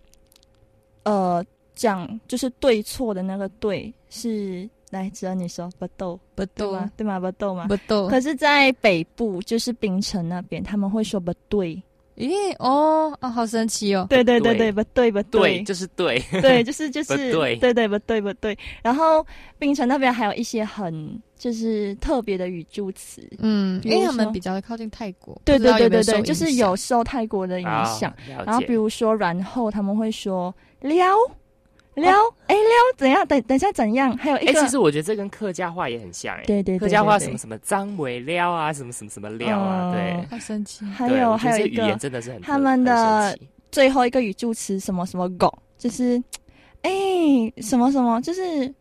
[1.04, 1.44] 呃，
[1.76, 6.92] 讲就是对错的那个对是来，只要你说不斗，不斗对吗？
[6.98, 7.20] 对吗？
[7.20, 7.66] 不斗吗？
[7.68, 11.82] 不斗，可是，在北部就是槟城那边，他们会说不对，
[12.18, 14.06] 咦哦哦，好神奇哦！
[14.10, 18.58] 对对对对，不对不对，就是对， 对就是就是对对对不对不对。
[18.82, 19.26] 然后
[19.60, 28.12] 冰城那边还有一些很就是特别的语助词，嗯，因为他们比较靠近泰国，对对对对对，就是有受泰国的影响。
[28.46, 31.06] 然后比如说，然后他们会说撩。
[31.98, 32.14] 撩
[32.46, 32.64] 哎撩
[32.96, 33.26] 怎样？
[33.28, 34.16] 等等一下怎样？
[34.18, 36.44] 还有一个，其实我觉得这跟客家话也很像哎。
[36.46, 40.86] 对对，客家话什么什么张尾撩啊，什么什么什么撩啊，对，好神奇。
[40.86, 43.38] 还有还有一个，真的是很他们的
[43.72, 46.22] 最后一个语助词什么什么狗，就是
[46.84, 46.92] 哎
[47.58, 48.74] 什么什么，就是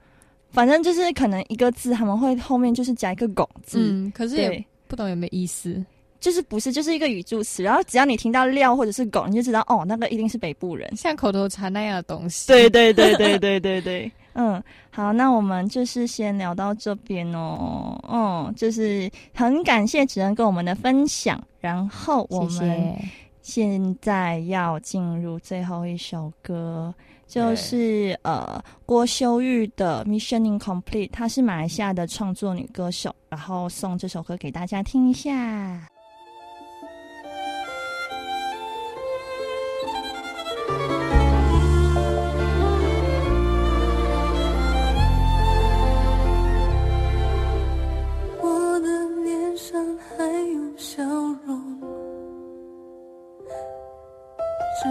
[0.51, 5.83] 反正就是可能一个字他们会后面就是加一个狗字，嗯，可是也不懂有没有意思。
[6.21, 12.47] 就是不是，就是一个语助词，然后只要你听到料或者是狗，你就知道哦，那个一定是北部人，像口头禅那样的东西。
[12.49, 22.97] 对对对对对对对， 嗯，好，那我们就是先聊到这边哦，嗯，就是很感谢只能跟我们的分享，然后我们
[23.43, 26.93] 现在要进入最后一首歌，
[27.29, 35.89] 就是呃郭修玉的《Mission Incomplete》，她是马来西亚的创作女歌手，然后送这首歌给大家听一下。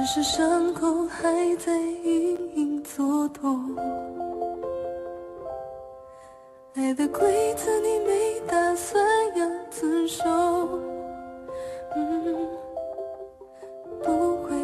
[0.07, 3.75] 只是伤口还在隐隐作痛，
[6.75, 9.03] 爱的规则你没打算
[9.35, 10.23] 要遵守，
[11.95, 12.47] 嗯，
[14.03, 14.55] 不会，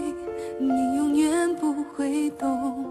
[0.59, 2.85] 你永远不会懂。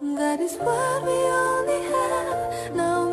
[0.00, 3.08] That is what we only have now，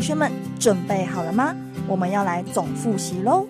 [0.00, 1.54] 同学们准备好了吗？
[1.86, 3.46] 我们要来总复习喽。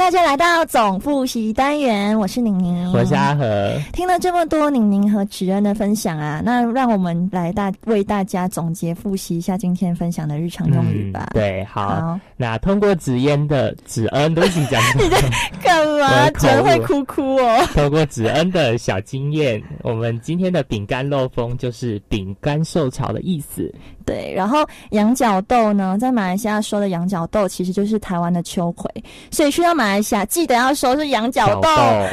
[0.00, 3.78] 大家来到总复习单元，我是宁宁，我是阿和。
[3.92, 11.28] 听了这么多宁宁和芷恩的分享啊，那让我们来大为大家总结复习一下今天分享的日常用语吧。
[11.32, 15.20] 嗯、对，好，那通过纸烟的芷恩都是讲 你在
[15.62, 16.30] 干嘛？
[16.30, 17.62] 芷恩会哭哭哦。
[17.74, 23.70] 通过芷恩的小经验，我们今天的饼干漏风就是饼干受潮的意思。
[24.10, 28.90] 对，然后羊角豆呢，在马来西亚说的羊角豆其实就是台湾的秋葵，
[29.30, 31.68] 所以去到马来西亚记得要说是羊角豆，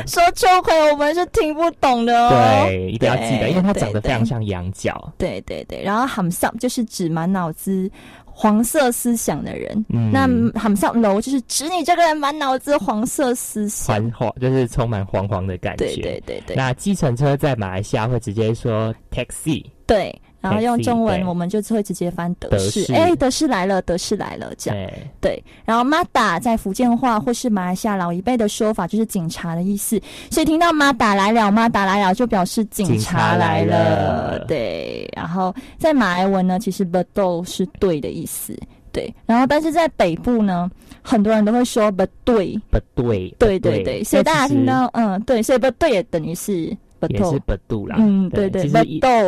[0.05, 2.67] 说秋葵我们是听不懂的哦。
[2.67, 5.11] 对，一定要记得，因为它长得非常像羊角。
[5.17, 7.89] 对对对，然后 ham s 就是指满脑子
[8.25, 10.27] 黄色思想的人，嗯、那
[10.59, 15.85] ham s 楼就是指你这个人满脑子黄色思想，黄黄就是充满黄黄的感觉。
[15.85, 16.55] 对对对对。
[16.55, 19.65] 那计程车在马来西亚会直接说 taxi。
[19.87, 20.15] 对。
[20.39, 22.93] 然后用中文，我们就会直接翻德式。
[22.93, 25.43] 哎，德式来了，德式来了，这样对。
[25.65, 34.45] 然后马达在福建话或是马来西亚老一辈的说法就是警察的意思，所以听到马达来了，马达来了就表示警察来了。
[34.47, 35.09] 对。
[35.15, 38.55] 然后在马来文呢，其实 betul 是对的意思，
[38.91, 39.13] 对。
[39.25, 40.69] 然后但是在北部呢，
[41.01, 44.03] 很多人都会说 betul，不对，对对对。
[44.03, 46.75] 所以大家听到嗯，对，所以 betul 也等于是。
[47.09, 48.73] 也是不度啦，嗯，对对，其实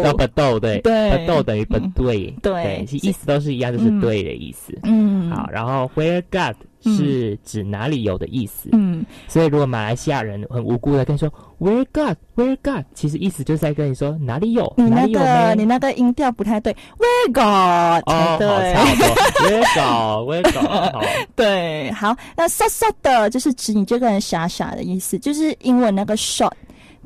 [0.03, 4.78] 豆不豆对，对，不豆等于不对，对，其实意思都是一样，就是对的意思。
[4.84, 8.70] 嗯，好，然后 where God 是指哪里有的意思。
[8.72, 18.74] 嗯，所以如果马来西亚人很无辜的跟你说 where God where God，其实意思就是在跟你说哪里有，你那个你那个音调不太对，where God，哦，对。
[18.74, 19.07] 差不多
[19.49, 21.01] ，where God where God，好，
[21.36, 26.51] 对，好，那傻傻的就是指你这个人傻傻的意思，就是英文那个 short。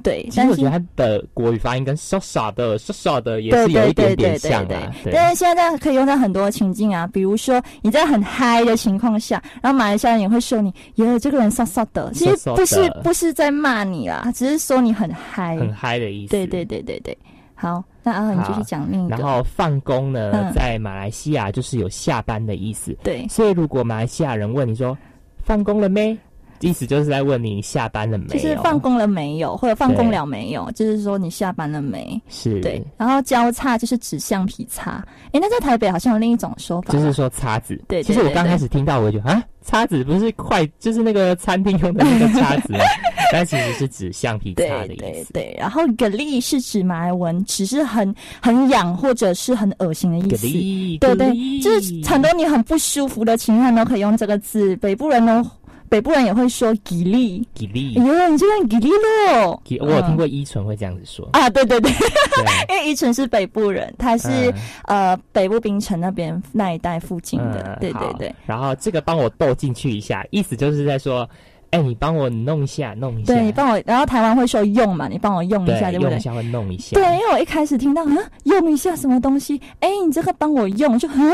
[0.04, 4.76] 对，其实我觉得他的国语发音跟傻傻的、傻傻的也是有一点点像的。
[5.12, 12.12] 但是现在可以用在很多情境啊，比如说你在很嗨的情况下，然后马来西亚人也会说你，耶，这个人傻傻的。
[12.14, 16.32] 其实不是不是在骂你啦，只是说你很嗨，很嗨的意思。
[16.32, 17.18] 对对对对对。
[17.56, 19.16] 好，那阿和你继续讲另一个。
[19.16, 22.94] 然后放工呢，在马来西亚就是有下班的意思。
[23.02, 24.98] 对，所以如果马来西亚人问你说
[25.46, 26.18] 放工了没？
[26.60, 32.22] 意思就是在问你下班了没有，就是放工了没有，或者放工了没有，就是说你下班了没？
[32.30, 32.82] 是对。
[32.98, 37.82] 然后交叉就是指橡皮擦，哎，那在台北好像有另一种说法，就是说叉子。
[37.88, 42.80] 对，其实我刚开始听到我就啊，叉子不是筷，就是那个餐厅用的那个叉子吗？
[43.32, 45.34] 但其实是指橡皮擦的意思。
[45.34, 50.48] 对，然后蛤蜊是指马来文，只是很很痒或者是很恶心的意思。
[51.00, 54.76] 对对，就是很多你很不舒服的情况都可以用这个字。
[54.78, 55.44] 北部人呢。
[55.94, 59.62] 北部人也会说“吉利”，吉利，哎呦，你这边吉利喽！
[59.80, 61.30] 我有听过依纯会这样子说。
[61.34, 61.92] 啊，对对对，
[62.68, 64.52] 因为依纯是北部人，他是
[64.86, 68.34] 呃北部冰城那边那一带附近的，对对对。
[68.48, 71.30] 然后这个帮我斗进去一下，意思就是在说。
[71.74, 73.34] 哎，你帮我弄一下，弄一下。
[73.34, 76.12] 对你帮我，然后台湾会说用嘛，你帮我用一下，对不对？
[76.12, 76.94] 用一下会弄一下。
[76.94, 79.60] 对，因为我一开始听到啊，用一下什么东西？
[79.80, 81.34] 哎，你这个帮我用，就嗯，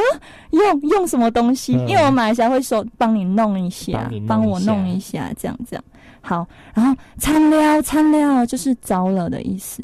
[0.52, 1.74] 用用什么东西？
[1.74, 5.84] 因为我马来西亚会说帮你弄一下，帮我弄一下，这样这样。
[6.22, 9.84] 好，然后参料参料，就是糟了的意思。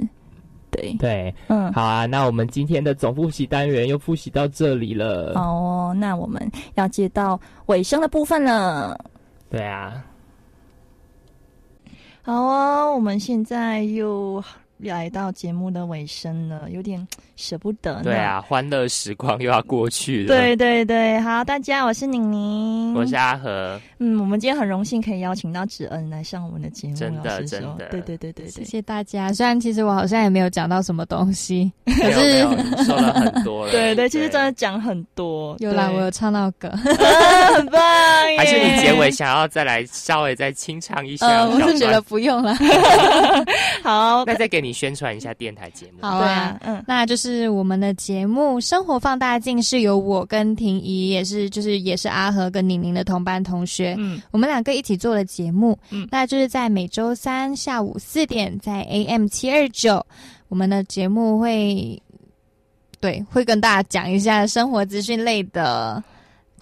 [0.72, 5.34] 对对，嗯，好啊，那我们今天的总复习单元又复习到这里了。
[5.36, 8.98] 好哦，那我们要接到尾声的部分了。
[9.50, 10.02] 对啊。
[12.26, 14.44] 好啊，我们现在又
[14.78, 17.06] 来到节目的尾声了，有点
[17.36, 18.02] 舍不得。
[18.04, 20.28] 对啊，欢乐时光又要过去了。
[20.28, 23.80] 对对对，好，大家，我是宁宁，我是阿和。
[24.00, 29.32] 嗯，我们今天很荣幸可以邀请到芷恩来上我们的节目，真的真的，对对对对，谢谢大家。
[29.32, 32.42] 虽然其实我好像也没有讲到什么东西， 可是
[32.84, 33.72] 说了很多了。
[33.74, 35.56] 对对，其实真的讲很多。
[35.60, 37.82] 有啦，我有唱到歌， 很棒。
[38.38, 41.46] 还是你结尾想要再来稍微再清唱一下？
[41.48, 42.54] 我是觉得不用了。
[43.82, 46.00] 好，那再给你宣传一下电台节目。
[46.02, 60.04] 好啊，嗯，那就是我们的节目《生活放大镜》是由我跟婷怡，也是就是也是阿和跟宁宁的同班同学，嗯，我们两个一起做的节目，嗯，那就是在每周三下午四点在 AM 七二九，
[60.48, 62.02] 我们的节目会
[63.00, 66.04] 对会跟大家讲一下生活资讯类的。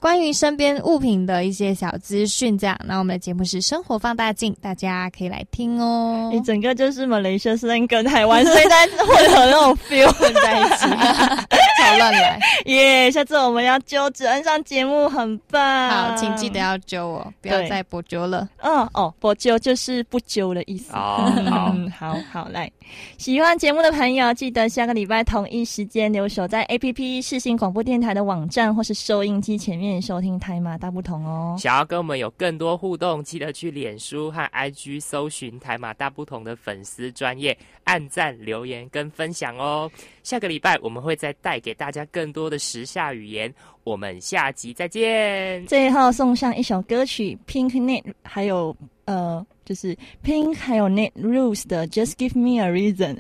[0.03, 2.77] 关于身边物品的一些小资讯，这样。
[2.83, 6.29] 那我们的节目是生活放大镜，大家可以来听哦。
[6.29, 10.89] 你整个就是马来西亚 slang 跟台湾 slang 混合那种 feel 混在一起，
[11.79, 13.09] 超乱来耶！
[13.09, 15.89] 下次我们要揪只恩上节目，很棒。
[15.89, 18.45] 好，请记得要揪我，不要再不揪了。
[18.57, 20.91] 嗯哦，不揪就是不揪的意思。
[20.91, 22.69] 哦，好，好好来。
[23.17, 31.55] 喜欢节目的朋友，记得下个礼拜同一时间留守在 A P P 视信广播电台的网站或是收音机前面收听台马大不同哦。
[31.59, 39.89] 想要跟我们有更多互动，记得去脸书和 I G 搜寻台马大不同的粉丝专业，按赞、留言跟分享哦。
[40.23, 45.65] 下个礼拜我们会再带给大家更多的时下语言，我们下集再见。
[45.67, 48.75] 最后送上一首歌曲 Pink Net，还有
[49.05, 49.45] 呃。
[49.65, 53.17] 就是 Pink 还有 Net Rules 的 Just Give Me a Reason。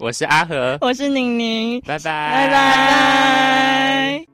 [0.00, 4.33] 我是阿和，我是宁宁，拜拜拜拜。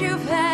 [0.00, 0.53] you've had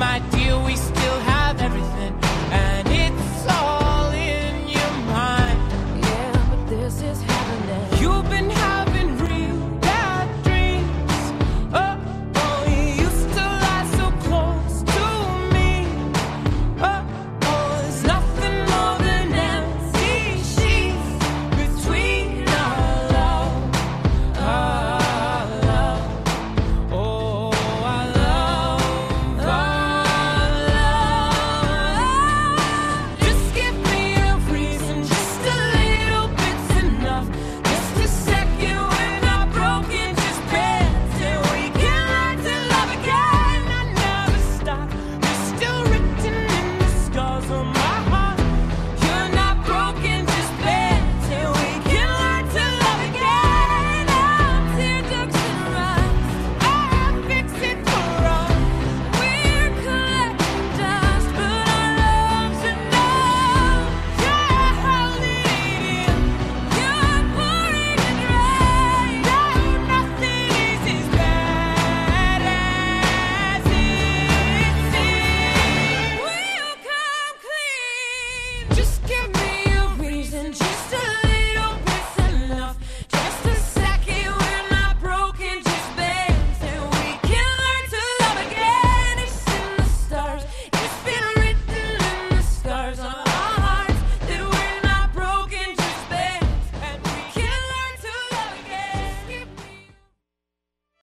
[0.00, 0.39] my dear.